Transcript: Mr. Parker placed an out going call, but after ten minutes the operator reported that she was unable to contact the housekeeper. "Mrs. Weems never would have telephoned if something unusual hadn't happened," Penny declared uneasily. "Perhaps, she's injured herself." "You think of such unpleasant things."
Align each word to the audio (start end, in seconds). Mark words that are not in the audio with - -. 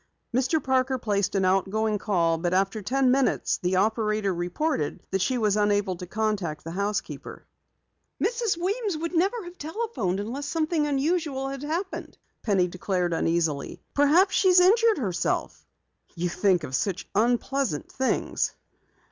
Mr. 0.33 0.63
Parker 0.63 0.97
placed 0.97 1.35
an 1.35 1.45
out 1.45 1.69
going 1.69 1.99
call, 1.99 2.39
but 2.39 2.55
after 2.55 2.81
ten 2.81 3.11
minutes 3.11 3.59
the 3.61 3.75
operator 3.75 4.33
reported 4.33 4.99
that 5.11 5.21
she 5.21 5.37
was 5.37 5.55
unable 5.55 5.95
to 5.95 6.07
contact 6.07 6.63
the 6.63 6.71
housekeeper. 6.71 7.45
"Mrs. 8.19 8.57
Weems 8.57 8.95
never 9.13 9.37
would 9.41 9.45
have 9.45 9.57
telephoned 9.59 10.19
if 10.19 10.43
something 10.43 10.87
unusual 10.87 11.49
hadn't 11.49 11.69
happened," 11.69 12.17
Penny 12.41 12.67
declared 12.67 13.13
uneasily. 13.13 13.79
"Perhaps, 13.93 14.33
she's 14.33 14.59
injured 14.59 14.97
herself." 14.97 15.67
"You 16.15 16.29
think 16.29 16.63
of 16.63 16.73
such 16.73 17.07
unpleasant 17.13 17.91
things." 17.91 18.55